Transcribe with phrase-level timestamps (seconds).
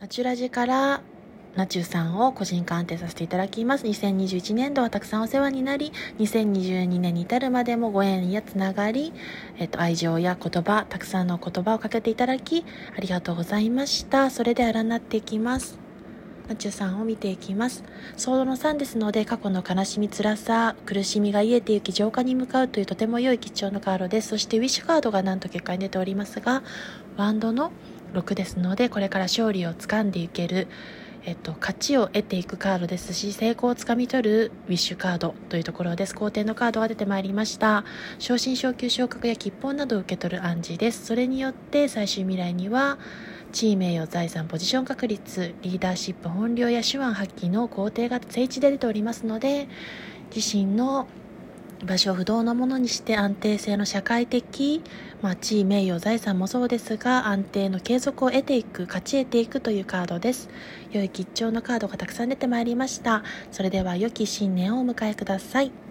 [0.00, 1.00] ナチュラジから
[1.56, 3.84] ナチュさんを個人鑑定させていただきます。
[3.84, 9.12] 2021年度はたくさんお世話になり、2022年に至るまでもご縁やつながり、
[9.56, 12.64] えっと、愛情や言葉、たくさんの言葉をかけていただき、
[12.96, 14.30] ありがとうございました。
[14.30, 15.80] それでは占っていきます。
[16.48, 17.82] ナチュさんを見ていきます。
[18.16, 24.28] ソードの3ですので、過去の悲しみ、辛さ、苦しみが癒えていき、浄化に向かうというとても良い吉祥のカードです。
[24.28, 26.62] そして、ウィッシュカードがなんと結果に出ておりますが、
[27.16, 27.72] ワンドの
[28.14, 30.68] 6ですのでこれから勝利をつかんでいける、
[31.24, 36.14] えっと、勝ちを得ていくカードですし成功をつかみ取るウィッシュカードというところです。
[36.14, 37.84] 好転のカードが出てまいりました。
[38.18, 41.06] 昇進昇級昇格や吉報などを受け取る暗示です。
[41.06, 42.98] それによって最終未来には
[43.52, 49.68] 地位名誉財産ポジション確率リーダーシップ本領や手腕発揮の工程が聖地で出ておりますので
[50.34, 51.06] 自身の
[51.84, 54.82] 場所を不動のものにして安定性の社会的、
[55.22, 60.48] まあ、地位、名誉、財産もそうですが、安定の継続を得ていく、勝ち得ていくというカードです。
[60.90, 63.22] 良い吉兆のカードがたくさん出てまいりました。
[63.52, 65.87] それでは良き新年をお迎えください。